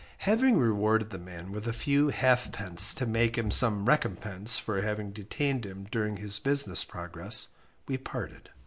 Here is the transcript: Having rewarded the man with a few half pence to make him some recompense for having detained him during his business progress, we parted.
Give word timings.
Having 0.25 0.57
rewarded 0.57 1.11
the 1.11 1.19
man 1.19 1.51
with 1.51 1.67
a 1.67 1.73
few 1.73 2.09
half 2.09 2.51
pence 2.51 2.91
to 2.95 3.05
make 3.05 3.37
him 3.37 3.51
some 3.51 3.85
recompense 3.85 4.57
for 4.57 4.81
having 4.81 5.11
detained 5.11 5.63
him 5.63 5.85
during 5.91 6.17
his 6.17 6.39
business 6.39 6.83
progress, 6.83 7.49
we 7.87 7.99
parted. 7.99 8.49